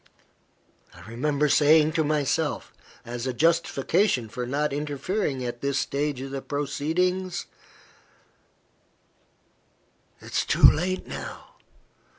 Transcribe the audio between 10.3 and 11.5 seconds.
is too late now.